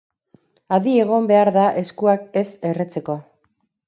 Adi 0.77 0.93
egon 1.01 1.27
behar 1.31 1.51
da 1.57 1.65
eskuak 1.81 2.25
ez 2.41 2.47
erretzeko. 2.71 3.19